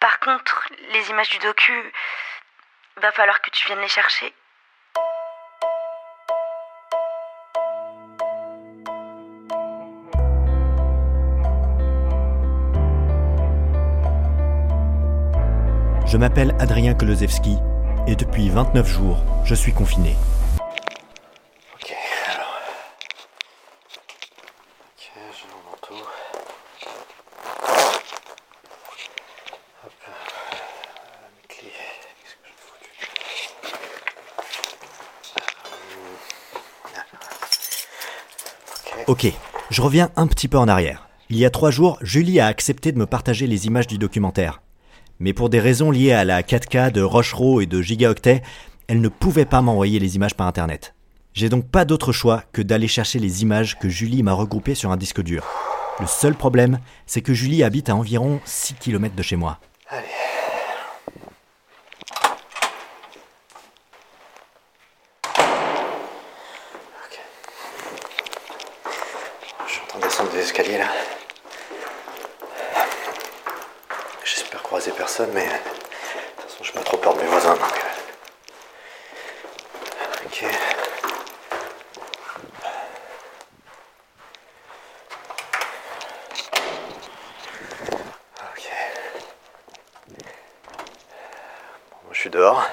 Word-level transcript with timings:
Par 0.00 0.20
contre, 0.20 0.68
les 0.92 1.10
images 1.10 1.30
du 1.30 1.38
docu, 1.38 1.92
va 3.00 3.12
falloir 3.12 3.40
que 3.40 3.50
tu 3.50 3.66
viennes 3.66 3.80
les 3.80 3.88
chercher. 3.88 4.32
Je 16.06 16.16
m'appelle 16.16 16.54
Adrien 16.58 16.94
Kolosewski 16.94 17.58
et 18.06 18.16
depuis 18.16 18.48
29 18.48 18.86
jours, 18.88 19.18
je 19.44 19.54
suis 19.54 19.72
confiné. 19.74 20.16
Ok, 21.74 21.92
alors. 22.32 22.60
Ok, 24.86 25.10
j'ai 25.14 25.46
mon 25.48 25.70
manteau. 25.70 26.02
Hop. 29.84 29.92
Mes 31.36 31.46
clés. 31.48 31.72
Qu'est-ce 31.72 32.34
que 32.36 32.46
j'ai 32.46 32.54
foutu 32.56 32.90
Euh, 38.96 38.97
Ok. 39.08 39.26
Je 39.70 39.80
reviens 39.80 40.10
un 40.16 40.26
petit 40.26 40.48
peu 40.48 40.58
en 40.58 40.68
arrière. 40.68 41.08
Il 41.30 41.38
y 41.38 41.46
a 41.46 41.50
trois 41.50 41.70
jours, 41.70 41.96
Julie 42.02 42.40
a 42.40 42.46
accepté 42.46 42.92
de 42.92 42.98
me 42.98 43.06
partager 43.06 43.46
les 43.46 43.66
images 43.66 43.86
du 43.86 43.96
documentaire. 43.96 44.60
Mais 45.18 45.32
pour 45.32 45.48
des 45.48 45.60
raisons 45.60 45.90
liées 45.90 46.12
à 46.12 46.26
la 46.26 46.42
4K 46.42 46.92
de 46.92 47.00
Rochereau 47.00 47.62
et 47.62 47.66
de 47.66 47.80
Gigaoctet, 47.80 48.42
elle 48.86 49.00
ne 49.00 49.08
pouvait 49.08 49.46
pas 49.46 49.62
m'envoyer 49.62 49.98
les 49.98 50.16
images 50.16 50.34
par 50.34 50.46
internet. 50.46 50.94
J'ai 51.32 51.48
donc 51.48 51.66
pas 51.68 51.86
d'autre 51.86 52.12
choix 52.12 52.44
que 52.52 52.60
d'aller 52.60 52.86
chercher 52.86 53.18
les 53.18 53.40
images 53.40 53.78
que 53.78 53.88
Julie 53.88 54.22
m'a 54.22 54.34
regroupées 54.34 54.74
sur 54.74 54.90
un 54.90 54.98
disque 54.98 55.22
dur. 55.22 55.42
Le 56.00 56.06
seul 56.06 56.34
problème, 56.34 56.78
c'est 57.06 57.22
que 57.22 57.32
Julie 57.32 57.62
habite 57.62 57.88
à 57.88 57.96
environ 57.96 58.40
6 58.44 58.74
km 58.74 59.14
de 59.14 59.22
chez 59.22 59.36
moi. 59.36 59.58
Je 70.00 70.08
suis 70.08 70.22
en 70.22 70.24
train 70.24 70.24
de 70.24 70.30
descendre 70.30 70.30
des 70.32 70.40
escaliers 70.42 70.78
là. 70.78 70.86
J'espère 74.24 74.62
croiser 74.62 74.92
personne, 74.92 75.30
mais 75.32 75.44
de 75.46 75.50
toute 75.50 76.50
façon, 76.50 76.64
j'ai 76.64 76.72
pas 76.72 76.80
trop 76.82 76.96
peur 76.98 77.14
de 77.14 77.20
mes 77.22 77.26
voisins. 77.26 77.54
donc, 77.54 77.62
euh. 77.62 77.86
Ok. 80.26 80.44
Ok. 88.52 88.70
Bon, 92.04 92.12
je 92.12 92.20
suis 92.20 92.30
dehors. 92.30 92.64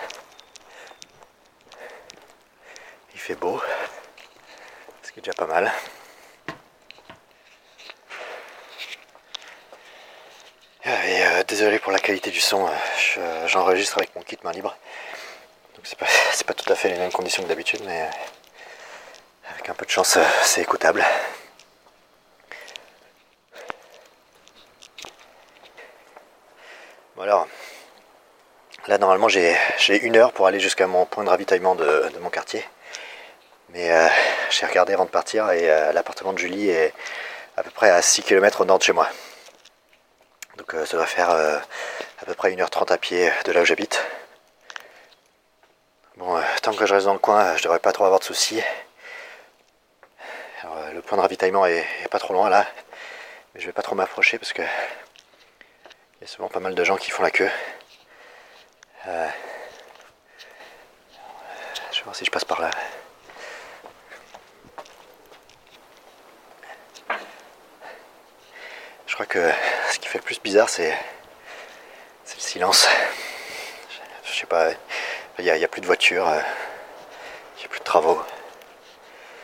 Il 3.13 3.19
fait 3.19 3.35
beau. 3.35 3.59
Ce 5.03 5.11
qui 5.11 5.19
est 5.19 5.21
déjà 5.21 5.33
pas 5.33 5.47
mal. 5.47 5.71
Ah, 10.87 11.07
Et 11.07 11.25
euh, 11.25 11.34
désolé 11.47 11.79
pour 11.79 11.91
la 11.91 11.99
qualité 11.99 12.31
du 12.31 12.39
son. 12.41 12.65
euh, 12.67 12.71
je- 12.97 13.47
J'enregistre 13.47 13.97
avec 13.97 14.15
mon 14.15 14.21
kit 14.21 14.37
main 14.43 14.51
libre. 14.51 14.75
Donc 15.75 15.85
c'est 15.85 15.97
pas, 15.97 16.05
pas 16.47 16.53
tout 16.53 16.71
à 16.71 16.75
fait 16.75 16.89
les 16.89 16.97
mêmes 16.97 17.11
conditions 17.11 17.43
que 17.43 17.47
d'habitude, 17.47 17.81
mais 17.85 18.01
euh, 18.03 19.49
avec 19.51 19.69
un 19.69 19.73
peu 19.73 19.85
de 19.85 19.91
chance, 19.91 20.17
euh, 20.17 20.23
c'est 20.43 20.61
écoutable. 20.61 21.03
Bon 27.15 27.21
alors, 27.23 27.47
là 28.87 28.97
normalement 28.97 29.29
j'ai 29.29 29.55
une 30.03 30.17
heure 30.17 30.33
pour 30.33 30.47
aller 30.47 30.59
jusqu'à 30.59 30.87
mon 30.87 31.05
point 31.05 31.23
de 31.23 31.29
ravitaillement 31.29 31.75
de, 31.75 32.11
mon 32.21 32.29
quartier. 32.29 32.63
Mais 33.69 33.89
j'ai 34.51 34.65
regardé 34.65 34.93
avant 34.93 35.05
de 35.05 35.09
partir 35.09 35.49
et 35.51 35.67
l'appartement 35.93 36.33
de 36.33 36.37
Julie 36.37 36.69
est 36.69 36.93
à 37.57 37.63
peu 37.63 37.71
près 37.71 37.89
à 37.89 38.01
6 38.01 38.21
km 38.23 38.61
au 38.61 38.65
nord 38.65 38.77
de 38.79 38.83
chez 38.83 38.93
moi. 38.93 39.07
Donc 40.57 40.73
euh, 40.73 40.85
ça 40.85 40.97
va 40.97 41.05
faire 41.05 41.29
euh, 41.31 41.57
à 42.21 42.25
peu 42.25 42.33
près 42.33 42.51
1h30 42.53 42.91
à 42.91 42.97
pied 42.97 43.31
de 43.45 43.51
là 43.51 43.61
où 43.61 43.65
j'habite. 43.65 44.01
Bon, 46.17 46.37
euh, 46.37 46.41
tant 46.61 46.73
que 46.73 46.85
je 46.85 46.93
reste 46.93 47.05
dans 47.07 47.13
le 47.13 47.19
coin, 47.19 47.43
euh, 47.43 47.57
je 47.57 47.63
devrais 47.63 47.79
pas 47.79 47.91
trop 47.91 48.05
avoir 48.05 48.19
de 48.19 48.25
soucis. 48.25 48.61
Alors, 50.63 50.77
euh, 50.77 50.91
le 50.93 51.01
point 51.01 51.17
de 51.17 51.21
ravitaillement 51.21 51.65
est, 51.65 51.85
est 52.03 52.07
pas 52.09 52.19
trop 52.19 52.33
loin 52.33 52.49
là. 52.49 52.65
Mais 53.53 53.61
je 53.61 53.65
vais 53.65 53.73
pas 53.73 53.81
trop 53.81 53.95
m'approcher 53.95 54.37
parce 54.37 54.53
que 54.53 54.61
il 54.61 56.21
y 56.21 56.23
a 56.23 56.27
souvent 56.27 56.47
pas 56.47 56.61
mal 56.61 56.73
de 56.73 56.83
gens 56.83 56.95
qui 56.97 57.11
font 57.11 57.23
la 57.23 57.31
queue. 57.31 57.51
Euh, 59.07 59.27
je 61.91 61.97
vais 61.97 62.03
voir 62.03 62.15
si 62.15 62.25
je 62.25 62.31
passe 62.31 62.45
par 62.45 62.61
là. 62.61 62.71
Crois 69.15 69.25
que 69.27 69.49
ce 69.93 69.99
qui 69.99 70.09
fait 70.09 70.17
le 70.17 70.25
plus 70.25 70.41
bizarre, 70.41 70.67
c'est 70.67 70.89
le 70.89 72.41
silence. 72.41 72.85
Je, 73.89 74.29
je 74.29 74.39
sais 74.41 74.45
pas, 74.45 74.71
il 75.39 75.45
n'y 75.45 75.63
a, 75.63 75.67
plus 75.69 75.79
de 75.79 75.85
voitures, 75.85 76.27
il 77.55 77.59
n'y 77.59 77.65
a 77.65 77.69
plus 77.69 77.79
de 77.79 77.85
travaux, 77.85 78.21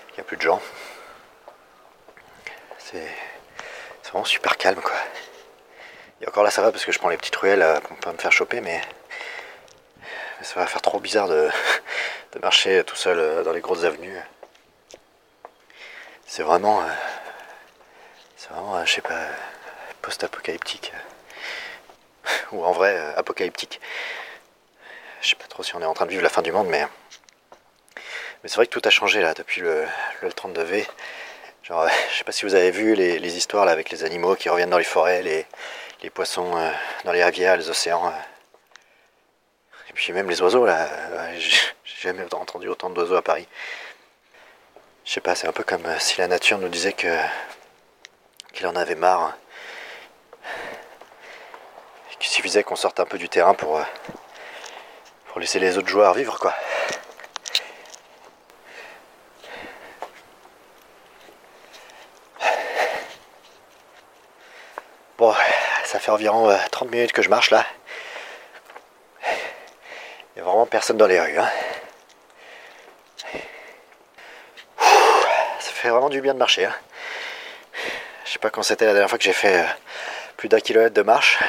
il 0.09 0.14
n'y 0.16 0.20
a 0.20 0.24
plus 0.26 0.36
de 0.36 0.42
gens. 0.42 0.62
C'est 2.80 3.08
vraiment 4.09 4.26
super 4.26 4.58
calme 4.58 4.82
quoi. 4.82 4.98
Et 6.20 6.28
encore 6.28 6.44
là 6.44 6.52
ça 6.52 6.62
va 6.62 6.74
parce 6.74 6.84
que 6.84 6.92
je 6.92 7.00
prends 7.00 7.08
les 7.08 7.16
petites 7.16 7.38
ruelles 7.38 7.62
euh, 7.62 7.80
pour 7.80 7.96
pas 7.96 8.12
me 8.12 8.18
faire 8.18 8.34
choper, 8.34 8.59
mais, 8.59 8.82
mais 10.38 10.46
ça 10.46 10.59
va 10.59 10.68
faire 10.68 10.82
trop 10.82 11.00
bizarre 11.00 11.30
de, 11.30 11.50
de 12.34 12.40
marcher 12.40 12.84
tout 12.84 12.98
seul 12.98 13.18
euh, 13.18 13.44
dans 13.44 13.53
les 13.53 13.62
grosses 13.62 13.86
avenues. 13.86 14.20
C'est 16.28 16.44
vraiment, 16.44 16.82
euh, 16.82 16.88
c'est 18.36 18.50
vraiment, 18.50 18.86
je 18.86 18.92
sais 18.92 19.02
pas, 19.02 19.28
post-apocalyptique. 20.01 20.91
Ou 22.51 22.63
en 22.63 22.72
vrai, 22.72 22.95
euh, 22.95 23.16
apocalyptique. 23.16 23.79
Je 25.22 25.29
sais 25.29 25.35
pas 25.35 25.47
trop 25.47 25.63
si 25.63 25.75
on 25.75 25.81
est 25.81 25.85
en 25.85 25.94
train 25.94 26.06
de 26.06 26.12
vivre 26.12 26.23
la 26.23 26.29
fin 26.29 26.41
du 26.41 26.51
monde, 26.51 26.67
mais. 26.67 26.85
Mais 28.44 28.50
c'est 28.50 28.56
vrai 28.56 28.66
que 28.66 28.72
tout 28.72 28.81
a 28.84 28.90
changé 28.90 29.22
là 29.22 29.34
depuis 29.35 29.61
le, 29.61 29.85
le 30.22 30.29
32V. 30.29 30.88
Genre, 31.63 31.81
euh, 31.84 31.90
je 32.11 32.17
sais 32.17 32.23
pas 32.23 32.31
si 32.31 32.45
vous 32.45 32.56
avez 32.56 32.72
vu 32.72 32.95
les, 32.95 33.38
histoires 33.38 33.66
là 33.66 33.72
avec 33.72 33.91
les 33.91 34.03
animaux 34.03 34.35
qui 34.35 34.50
reviennent 34.50 34.72
dans 34.72 34.79
les 34.79 34.84
forêts, 34.84 35.22
les, 35.22 35.45
les 36.01 36.09
poissons 36.09 36.57
euh, 36.57 36.72
dans 37.06 37.11
les 37.11 37.23
rivières, 37.23 37.56
les 37.56 37.69
océans. 37.69 38.11
Et 39.90 39.94
puis 39.94 40.11
même 40.13 40.29
les 40.29 40.41
oiseaux 40.41 40.66
là. 40.66 40.90
J'ai 41.38 42.09
jamais 42.09 42.23
entendu 42.34 42.67
autant 42.67 42.90
d'oiseaux 42.90 43.16
à 43.16 43.22
Paris. 43.22 43.47
Je 45.06 45.11
sais 45.11 45.22
pas, 45.22 45.35
c'est 45.35 45.47
un 45.47 45.51
peu 45.51 45.63
comme 45.63 45.85
si 46.00 46.17
la 46.17 46.28
nature 46.28 46.57
nous 46.57 46.69
disait 46.69 46.94
que 46.94 47.16
qu'il 48.53 48.66
en 48.67 48.75
avait 48.75 48.95
marre. 48.95 49.38
Qu'il 52.22 52.30
suffisait 52.30 52.64
qu'on 52.64 52.76
sorte 52.76 53.00
un 53.00 53.06
peu 53.06 53.18
du 53.18 53.30
terrain 53.30 53.56
pour, 53.56 53.78
euh, 53.78 53.84
pour 55.28 55.40
laisser 55.40 55.58
les 55.58 55.80
autres 55.80 55.88
joueurs 55.88 56.14
vivre, 56.14 56.38
quoi. 56.38 56.54
Bon, 65.18 65.34
ça 65.84 65.98
fait 66.00 66.12
environ 66.12 66.48
euh, 66.50 66.58
30 66.70 66.92
minutes 66.92 67.12
que 67.12 67.24
je 67.24 67.30
marche 67.30 67.50
là. 67.50 67.66
Il 69.28 70.36
n'y 70.36 70.42
a 70.42 70.44
vraiment 70.44 70.68
personne 70.68 70.98
dans 70.98 71.08
les 71.08 71.20
rues. 71.20 71.40
Hein. 71.40 71.50
Ça 75.59 75.72
fait 75.74 75.90
vraiment 75.90 76.09
du 76.09 76.22
bien 76.22 76.36
de 76.36 76.40
marcher. 76.40 76.66
Hein. 76.66 76.76
Je 78.26 78.32
sais 78.34 78.40
pas 78.40 78.52
quand 78.52 78.62
c'était 78.62 78.86
la 78.86 78.94
dernière 78.94 79.09
fois 79.09 79.18
que 79.18 79.24
j'ai 79.24 79.34
fait 79.34 79.62
euh, 79.62 79.68
plus 80.38 80.50
d'un 80.50 80.59
kilomètre 80.59 80.94
de 80.94 81.02
marche. 81.02 81.40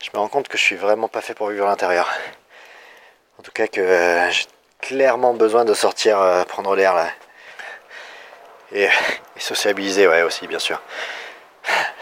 Je 0.00 0.10
me 0.12 0.18
rends 0.18 0.28
compte 0.28 0.48
que 0.48 0.58
je 0.58 0.62
suis 0.62 0.76
vraiment 0.76 1.08
pas 1.08 1.20
fait 1.20 1.34
pour 1.34 1.48
vivre 1.48 1.66
à 1.66 1.70
l'intérieur. 1.70 2.10
En 3.38 3.42
tout 3.42 3.52
cas 3.52 3.66
que 3.66 3.80
euh, 3.80 4.30
j'ai 4.30 4.44
clairement 4.80 5.34
besoin 5.34 5.64
de 5.64 5.74
sortir 5.74 6.20
euh, 6.20 6.44
prendre 6.44 6.74
l'air 6.76 6.94
là. 6.94 7.08
Et, 8.72 8.88
sociabiliser 9.38 10.06
ouais 10.06 10.22
aussi 10.22 10.46
bien 10.46 10.58
sûr. 10.58 10.80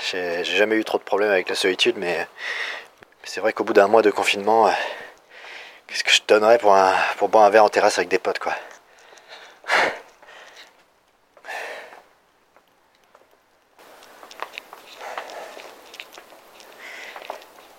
J'ai 0.00 0.44
jamais 0.44 0.76
eu 0.76 0.84
trop 0.84 0.98
de 0.98 1.04
problèmes 1.04 1.30
avec 1.30 1.48
la 1.48 1.54
solitude 1.54 1.96
mais, 1.96 2.26
c'est 3.24 3.40
vrai 3.40 3.52
qu'au 3.52 3.64
bout 3.64 3.72
d'un 3.72 3.86
mois 3.86 4.02
de 4.02 4.10
confinement, 4.10 4.66
euh, 4.66 4.72
qu'est-ce 5.86 6.04
que 6.04 6.10
je 6.10 6.22
donnerais 6.26 6.58
pour, 6.58 6.76
pour 7.18 7.28
boire 7.28 7.44
un 7.44 7.50
verre 7.50 7.64
en 7.64 7.68
terrasse 7.68 7.98
avec 7.98 8.08
des 8.08 8.18
potes 8.18 8.38
quoi? 8.38 8.54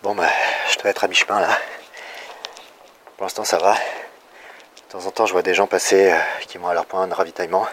Bon 0.03 0.15
être 0.89 1.03
à 1.03 1.07
mi-chemin 1.07 1.39
là. 1.39 1.57
Pour 3.17 3.25
l'instant 3.25 3.43
ça 3.43 3.57
va. 3.57 3.73
De 3.73 4.91
temps 4.91 5.05
en 5.05 5.11
temps 5.11 5.25
je 5.25 5.33
vois 5.33 5.41
des 5.41 5.53
gens 5.53 5.67
passer 5.67 6.11
euh, 6.11 6.19
qui 6.47 6.57
vont 6.57 6.67
à 6.67 6.73
leur 6.73 6.85
point 6.85 7.07
de 7.07 7.13
ravitaillement. 7.13 7.67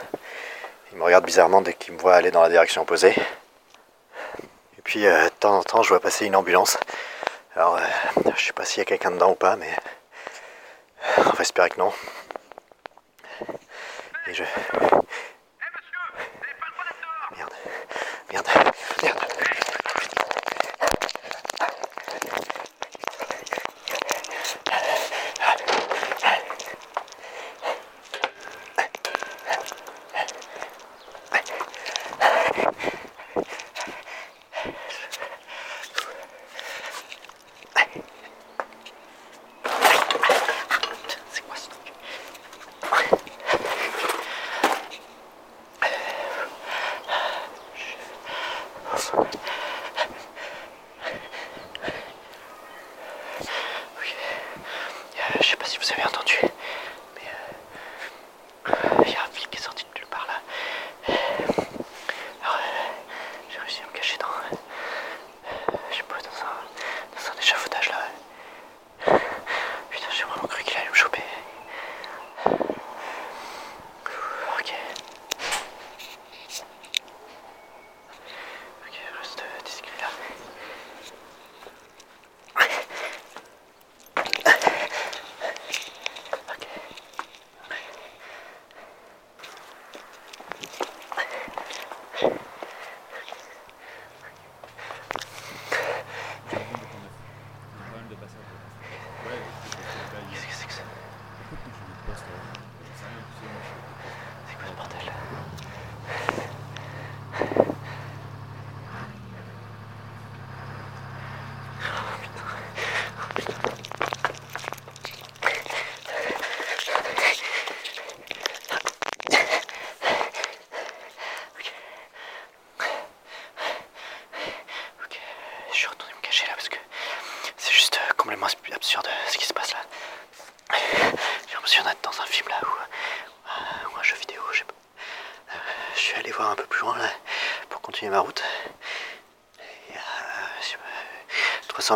Ils 0.93 0.99
me 0.99 1.05
regardent 1.05 1.27
bizarrement 1.27 1.61
dès 1.63 1.75
qu'ils 1.75 1.95
me 1.95 1.99
voient 1.99 2.15
aller 2.15 2.31
dans 2.31 2.43
la 2.43 2.49
direction 2.49 2.83
opposée. 2.83 3.15
Et 4.79 4.83
puis 4.83 5.07
euh, 5.07 5.25
de 5.25 5.29
temps 5.31 5.59
en 5.59 5.63
temps, 5.63 5.83
je 5.83 5.89
vois 5.91 6.01
passer 6.01 6.27
une 6.27 6.37
ambulance. 6.37 6.79
Alors, 7.55 7.77
euh, 7.77 8.31
je 8.37 8.47
sais 8.47 8.53
pas 8.53 8.65
s'il 8.65 8.79
y 8.79 8.83
a 8.83 8.85
quelqu'un 8.85 9.11
dedans 9.11 9.33
ou 9.33 9.35
pas, 9.35 9.57
mais 9.57 9.71
on 11.19 11.31
va 11.31 11.41
espérer 11.41 11.69
que 11.69 11.79
non. 11.79 11.93
Et 14.27 14.35
je. 14.35 14.45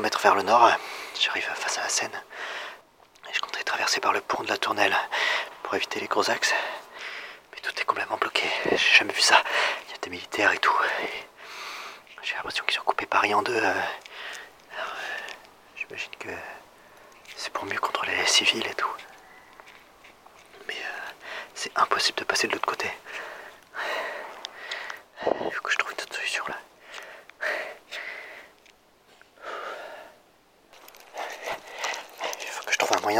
mètres 0.00 0.20
vers 0.20 0.34
le 0.34 0.42
nord, 0.42 0.70
j'arrive 1.20 1.44
face 1.54 1.78
à 1.78 1.82
la 1.82 1.88
Seine. 1.88 2.22
Et 3.28 3.32
je 3.32 3.40
comptais 3.40 3.62
traverser 3.62 4.00
par 4.00 4.12
le 4.12 4.20
pont 4.20 4.42
de 4.42 4.48
la 4.48 4.56
Tournelle 4.56 4.96
pour 5.62 5.74
éviter 5.74 6.00
les 6.00 6.06
gros 6.06 6.30
axes. 6.30 6.54
Mais 7.52 7.58
tout 7.60 7.72
est 7.80 7.84
complètement 7.84 8.16
bloqué. 8.16 8.48
J'ai 8.70 8.98
jamais 8.98 9.12
vu 9.12 9.20
ça. 9.20 9.42
Il 9.86 9.92
y 9.92 9.94
a 9.94 9.98
des 9.98 10.10
militaires 10.10 10.52
et 10.52 10.58
tout. 10.58 10.76
J'ai 12.22 12.34
l'impression 12.36 12.64
qu'ils 12.64 12.80
ont 12.80 12.84
coupé 12.84 13.06
Paris 13.06 13.34
en 13.34 13.42
deux. 13.42 13.54
Euh, 13.56 13.72
j'imagine 15.76 16.10
que 16.18 16.30
c'est 17.36 17.52
pour 17.52 17.64
mieux 17.66 17.78
contrôler 17.78 18.16
les 18.16 18.26
civils 18.26 18.66
et 18.66 18.74
tout. 18.74 18.92
Mais 20.66 20.74
euh, 20.74 21.10
c'est 21.54 21.72
impossible 21.76 22.18
de 22.18 22.24
passer 22.24 22.46
de 22.46 22.52
l'autre 22.52 22.66
côté. 22.66 22.90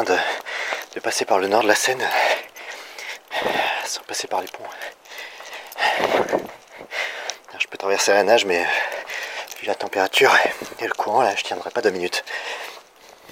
De, 0.02 1.00
passer 1.00 1.24
par 1.24 1.38
le 1.38 1.46
nord 1.46 1.62
de 1.62 1.68
la 1.68 1.74
Seine 1.74 2.04
sans 3.84 4.00
passer 4.02 4.26
par 4.26 4.40
les 4.40 4.48
ponts. 4.48 4.64
Je 7.58 7.66
peux 7.68 7.76
traverser 7.76 8.10
à 8.12 8.14
la 8.14 8.24
nage, 8.24 8.44
mais 8.44 8.64
vu 9.60 9.66
la 9.66 9.74
température 9.74 10.34
et 10.80 10.86
le 10.86 10.94
courant, 10.94 11.22
là, 11.22 11.34
je 11.36 11.42
tiendrai 11.44 11.70
pas 11.70 11.80
deux 11.80 11.90
minutes. 11.90 12.24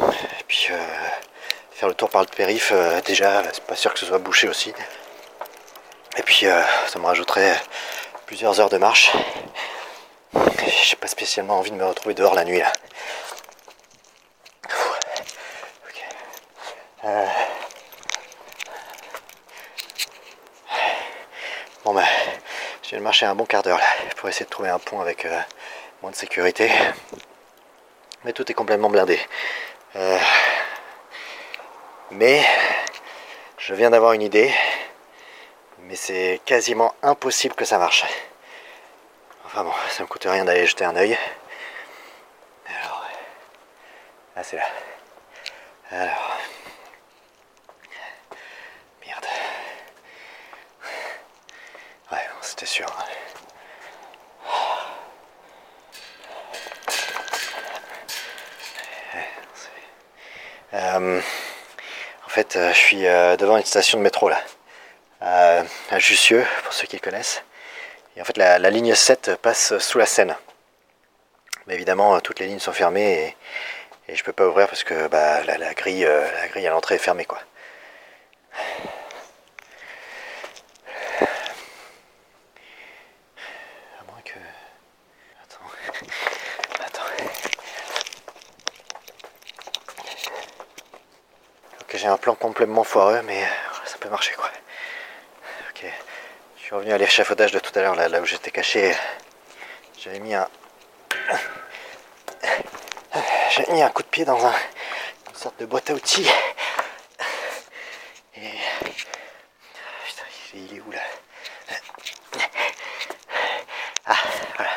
Et 0.00 0.44
puis, 0.46 0.68
euh, 0.70 0.78
faire 1.72 1.88
le 1.88 1.94
tour 1.94 2.10
par 2.10 2.22
le 2.22 2.28
périph', 2.28 2.72
euh, 2.72 3.00
déjà, 3.02 3.42
c'est 3.52 3.64
pas 3.64 3.76
sûr 3.76 3.92
que 3.92 3.98
ce 3.98 4.06
soit 4.06 4.18
bouché 4.18 4.48
aussi. 4.48 4.72
Et 6.16 6.22
puis, 6.22 6.46
euh, 6.46 6.62
ça 6.86 6.98
me 6.98 7.06
rajouterait 7.06 7.60
plusieurs 8.26 8.60
heures 8.60 8.68
de 8.70 8.78
marche. 8.78 9.12
J'ai 10.84 10.96
pas 10.96 11.08
spécialement 11.08 11.58
envie 11.58 11.70
de 11.70 11.76
me 11.76 11.86
retrouver 11.86 12.14
dehors 12.14 12.34
la 12.34 12.44
nuit, 12.44 12.58
là. 12.58 12.72
Pfff. 14.68 14.90
Ok. 15.88 16.04
Euh. 17.04 17.26
Bon 21.84 21.94
bah, 21.94 22.04
je 22.82 22.90
viens 22.90 22.98
de 22.98 23.02
marcher 23.02 23.26
un 23.26 23.34
bon 23.34 23.44
quart 23.44 23.62
d'heure 23.62 23.78
là 23.78 23.84
pour 24.16 24.28
essayer 24.28 24.44
de 24.46 24.50
trouver 24.50 24.68
un 24.68 24.78
pont 24.78 25.00
avec 25.00 25.24
euh, 25.24 25.40
moins 26.00 26.12
de 26.12 26.16
sécurité. 26.16 26.70
Mais 28.24 28.32
tout 28.32 28.48
est 28.50 28.54
complètement 28.54 28.88
blindé. 28.88 29.18
Euh, 29.96 30.18
Mais 32.12 32.44
je 33.58 33.74
viens 33.74 33.90
d'avoir 33.90 34.12
une 34.12 34.22
idée. 34.22 34.52
Mais 35.80 35.96
c'est 35.96 36.40
quasiment 36.44 36.94
impossible 37.02 37.54
que 37.54 37.64
ça 37.64 37.78
marche. 37.78 38.04
Enfin 39.44 39.64
bon, 39.64 39.72
ça 39.90 40.02
me 40.02 40.08
coûte 40.08 40.24
rien 40.24 40.44
d'aller 40.44 40.66
jeter 40.66 40.84
un 40.84 40.94
œil. 40.96 41.18
Alors. 42.66 43.04
Ah 44.36 44.42
c'est 44.44 44.56
là. 44.56 44.64
Alors. 45.90 46.36
Merde. 49.04 49.26
Ouais, 52.12 52.18
bon, 52.34 52.42
c'était 52.62 52.66
sûr. 52.66 52.86
Euh, 60.74 61.20
en 62.24 62.28
fait, 62.28 62.56
euh, 62.56 62.72
je 62.72 62.78
suis 62.78 63.06
euh, 63.06 63.36
devant 63.36 63.56
une 63.58 63.64
station 63.64 63.98
de 63.98 64.02
métro 64.02 64.28
là, 64.28 64.40
à, 65.20 65.64
Jussieu, 65.98 66.44
pour 66.64 66.72
ceux 66.72 66.86
qui 66.86 66.98
connaissent. 66.98 67.42
Et 68.16 68.22
en 68.22 68.24
fait, 68.24 68.36
la, 68.38 68.58
ligne 68.70 68.94
7 68.94 69.36
passe 69.42 69.78
sous 69.78 69.98
la 69.98 70.06
Seine. 70.06 70.36
Mais 71.66 71.74
évidemment, 71.74 72.20
toutes 72.20 72.40
les 72.40 72.46
lignes 72.46 72.58
sont 72.58 72.72
fermées 72.72 73.36
et, 74.08 74.14
je 74.14 74.22
peux 74.24 74.32
pas 74.32 74.46
ouvrir 74.46 74.66
parce 74.68 74.84
que 74.84 75.08
bah, 75.08 75.42
la, 75.44 75.58
la 75.58 75.74
grille, 75.74 76.04
la 76.04 76.48
grille 76.48 76.66
à 76.66 76.70
l'entrée 76.70 76.96
est 76.96 76.98
fermée 76.98 77.24
quoi. 77.24 77.40
À 84.00 84.04
moins 84.10 84.20
que. 84.24 84.38
Attends. 85.42 85.64
Attends. 86.80 87.02
Ok, 91.80 91.91
j'ai 92.02 92.08
un 92.08 92.16
plan 92.16 92.34
complètement 92.34 92.82
foireux, 92.82 93.22
mais 93.22 93.46
ça 93.84 93.96
peut 94.00 94.08
marcher 94.08 94.34
quoi. 94.34 94.50
Ok. 95.70 95.84
Je 96.56 96.62
suis 96.64 96.74
revenu 96.74 96.92
à 96.92 96.98
l'échafaudage 96.98 97.52
de 97.52 97.60
tout 97.60 97.70
à 97.76 97.82
l'heure, 97.82 97.94
là, 97.94 98.20
où 98.20 98.24
j'étais 98.24 98.50
caché. 98.50 98.92
J'avais 99.96 100.18
mis 100.18 100.34
un. 100.34 100.48
J'avais 103.54 103.72
mis 103.72 103.82
un 103.82 103.90
coup 103.90 104.02
de 104.02 104.08
pied 104.08 104.24
dans 104.24 104.44
un, 104.44 104.52
une 105.28 105.36
sorte 105.36 105.60
de 105.60 105.66
boîte 105.66 105.90
à 105.90 105.94
outils. 105.94 106.28
Et. 108.34 108.50
Putain, 110.04 110.24
il 110.54 110.76
est 110.76 110.80
où 110.80 110.90
là 110.90 110.98
Ah, 114.06 114.16
voilà. 114.56 114.70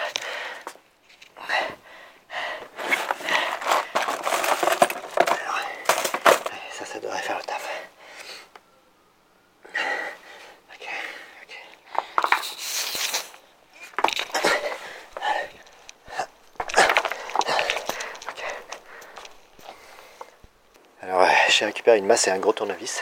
J'ai 21.56 21.66
récupéré 21.66 21.98
une 21.98 22.06
masse 22.06 22.28
et 22.28 22.32
un 22.32 22.38
gros 22.40 22.52
tournevis. 22.52 23.02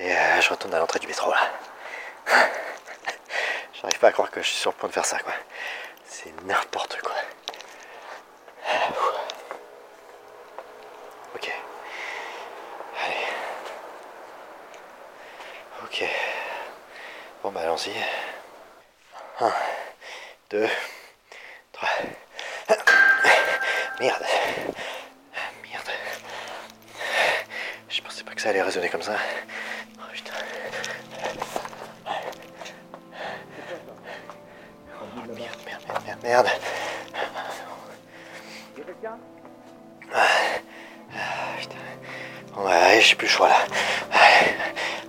Et 0.00 0.12
euh, 0.12 0.40
je 0.40 0.50
retourne 0.50 0.74
à 0.74 0.78
l'entrée 0.78 0.98
du 0.98 1.06
métro 1.06 1.30
là. 1.30 1.50
J'arrive 3.80 3.98
pas 3.98 4.08
à 4.08 4.12
croire 4.12 4.30
que 4.30 4.42
je 4.42 4.48
suis 4.48 4.56
sur 4.56 4.70
le 4.70 4.76
point 4.76 4.88
de 4.88 4.94
faire 4.94 5.06
ça 5.06 5.18
quoi. 5.20 5.32
C'est 6.04 6.32
n'importe 6.44 7.00
quoi. 7.00 7.14
Ok. 11.34 11.50
Allez. 13.02 13.26
Ok. 15.84 16.04
Bon 17.42 17.50
bah 17.50 17.60
allons-y. 17.62 17.92
Un, 19.40 19.52
deux, 20.50 20.68
trois. 21.72 21.88
Merde. 24.00 24.24
Merde. 25.62 25.90
Je 27.88 28.00
pensais 28.02 28.24
pas 28.24 28.34
que 28.34 28.37
ça 28.48 28.78
allait 28.78 28.88
comme 28.88 29.02
ça. 29.02 29.12
Oh 29.98 30.02
putain. 30.10 30.32
Oh, 34.94 35.04
merde, 35.26 35.58
merde, 35.66 35.82
merde, 35.86 36.02
merde, 36.06 36.22
merde. 36.22 36.48
Ah, 40.14 40.26
putain. 41.58 41.76
Bon, 42.54 42.64
bah, 42.64 42.98
j'ai 43.00 43.16
plus 43.16 43.26
le 43.26 43.32
choix 43.32 43.48
là. 43.48 43.58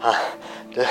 Un, 0.04 0.16
deux. 0.74 0.86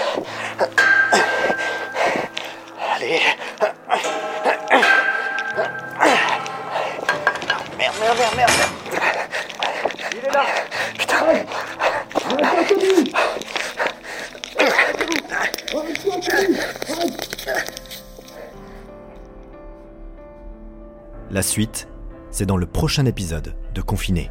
Suite, 21.48 21.88
c'est 22.30 22.46
dans 22.46 22.58
le 22.58 22.66
prochain 22.66 23.06
épisode 23.06 23.54
de 23.74 23.80
Confiné. 23.80 24.30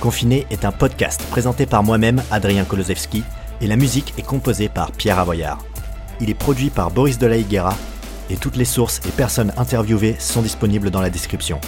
Confiné 0.00 0.46
est 0.50 0.64
un 0.64 0.72
podcast 0.72 1.22
présenté 1.30 1.66
par 1.66 1.82
moi-même, 1.82 2.22
Adrien 2.30 2.64
Kolosevski, 2.64 3.22
et 3.60 3.66
la 3.66 3.76
musique 3.76 4.14
est 4.16 4.26
composée 4.26 4.70
par 4.70 4.90
Pierre 4.90 5.18
Avoyard. 5.18 5.58
Il 6.20 6.30
est 6.30 6.34
produit 6.34 6.70
par 6.70 6.90
Boris 6.90 7.18
de 7.18 7.26
la 7.26 7.36
Higuera, 7.36 7.76
et 8.30 8.36
toutes 8.36 8.56
les 8.56 8.64
sources 8.64 9.00
et 9.06 9.10
personnes 9.10 9.52
interviewées 9.58 10.16
sont 10.18 10.40
disponibles 10.40 10.90
dans 10.90 11.02
la 11.02 11.10
description. 11.10 11.60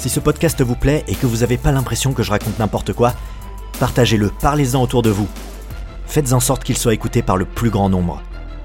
Si 0.00 0.08
ce 0.08 0.18
podcast 0.18 0.60
vous 0.60 0.76
plaît 0.76 1.04
et 1.06 1.14
que 1.14 1.26
vous 1.26 1.38
n'avez 1.38 1.56
pas 1.56 1.70
l'impression 1.70 2.12
que 2.12 2.24
je 2.24 2.32
raconte 2.32 2.58
n'importe 2.58 2.92
quoi, 2.92 3.14
partagez-le, 3.78 4.30
parlez-en 4.40 4.82
autour 4.82 5.02
de 5.02 5.10
vous. 5.10 5.28
Faites 6.06 6.32
en 6.32 6.40
sorte 6.40 6.64
qu'il 6.64 6.76
soit 6.76 6.94
écouté 6.94 7.22
par 7.22 7.36
le 7.36 7.44
plus 7.44 7.70
grand 7.70 7.88
nombre. 7.88 8.20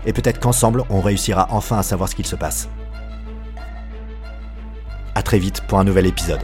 Et 0.05 0.13
peut-être 0.13 0.39
qu'ensemble, 0.39 0.83
on 0.89 1.01
réussira 1.01 1.47
enfin 1.51 1.77
à 1.77 1.83
savoir 1.83 2.09
ce 2.09 2.15
qu'il 2.15 2.25
se 2.25 2.35
passe. 2.35 2.69
A 5.15 5.21
très 5.21 5.39
vite 5.39 5.61
pour 5.67 5.79
un 5.79 5.83
nouvel 5.83 6.05
épisode. 6.05 6.41